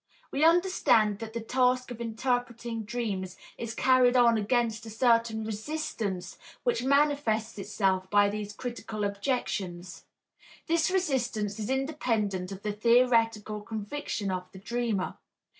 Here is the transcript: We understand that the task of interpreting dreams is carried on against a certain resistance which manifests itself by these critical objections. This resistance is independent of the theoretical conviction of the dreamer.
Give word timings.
We 0.31 0.43
understand 0.43 1.19
that 1.19 1.33
the 1.33 1.41
task 1.41 1.91
of 1.91 2.01
interpreting 2.01 2.85
dreams 2.85 3.37
is 3.55 3.75
carried 3.75 4.17
on 4.17 4.35
against 4.35 4.83
a 4.87 4.89
certain 4.89 5.43
resistance 5.43 6.39
which 6.63 6.81
manifests 6.83 7.59
itself 7.59 8.09
by 8.09 8.27
these 8.27 8.51
critical 8.51 9.03
objections. 9.03 10.05
This 10.65 10.89
resistance 10.89 11.59
is 11.59 11.69
independent 11.69 12.51
of 12.51 12.63
the 12.63 12.73
theoretical 12.73 13.61
conviction 13.61 14.31
of 14.31 14.51
the 14.51 14.57
dreamer. 14.57 15.19